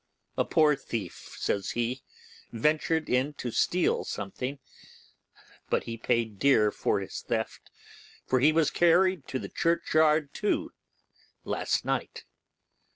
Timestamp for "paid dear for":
5.95-6.99